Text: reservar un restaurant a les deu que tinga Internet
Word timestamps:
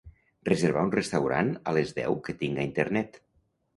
reservar 0.47 0.85
un 0.87 0.93
restaurant 0.95 1.53
a 1.73 1.75
les 1.79 1.93
deu 1.99 2.17
que 2.29 2.39
tinga 2.43 2.67
Internet 2.71 3.21